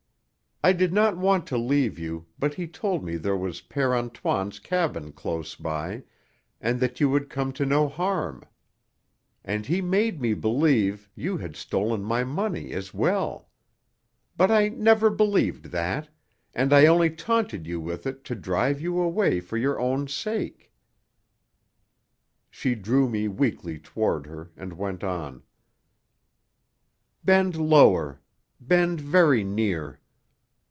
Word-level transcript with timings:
I 0.63 0.73
did 0.73 0.93
not 0.93 1.17
want 1.17 1.47
to 1.47 1.57
leave 1.57 1.97
you, 1.97 2.27
but 2.37 2.53
he 2.53 2.67
told 2.67 3.03
me 3.03 3.17
there 3.17 3.35
was 3.35 3.63
Père 3.63 3.97
Antoine's 3.97 4.59
cabin 4.59 5.11
close 5.11 5.55
by, 5.55 6.03
and 6.61 6.79
that 6.79 6.99
you 6.99 7.09
would 7.09 7.31
come 7.31 7.51
to 7.53 7.65
no 7.65 7.87
harm. 7.89 8.43
And 9.43 9.65
he 9.65 9.81
made 9.81 10.21
me 10.21 10.35
believe 10.35 11.09
you 11.15 11.37
had 11.37 11.55
stolen 11.55 12.03
my 12.03 12.23
money 12.23 12.73
as 12.73 12.93
well. 12.93 13.49
But 14.37 14.51
I 14.51 14.69
never 14.69 15.09
believed 15.09 15.71
that, 15.71 16.09
and 16.53 16.71
I 16.71 16.85
only 16.85 17.09
taunted 17.09 17.65
you 17.65 17.79
with 17.81 18.05
it 18.05 18.23
to 18.25 18.35
drive 18.35 18.79
you 18.79 18.99
away 19.01 19.39
for 19.39 19.57
your 19.57 19.79
own 19.79 20.07
sake." 20.07 20.71
She 22.51 22.75
drew 22.75 23.09
me 23.09 23.27
weakly 23.27 23.79
toward 23.79 24.27
her 24.27 24.51
and 24.55 24.73
went 24.73 25.03
on: 25.03 25.41
"Bend 27.25 27.55
lower. 27.55 28.21
Bend 28.61 29.01
very 29.01 29.43
near. 29.43 29.97